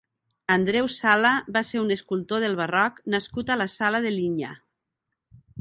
Andreu 0.53 0.87
Sala 0.93 1.33
va 1.57 1.63
ser 1.71 1.83
un 1.83 1.95
escultor 1.97 2.43
del 2.45 2.57
barroc 2.63 2.99
nascut 3.17 3.53
a 3.57 3.61
La 3.63 3.71
Sala 3.75 4.03
de 4.07 4.19
Linya. 4.21 4.55